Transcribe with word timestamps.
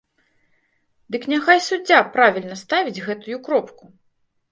Дык 1.15 1.27
няхай 1.33 1.59
суддзя 1.65 1.99
правільна 2.15 2.57
ставіць 2.63 3.03
гэтую 3.09 3.37
кропку! 3.49 3.83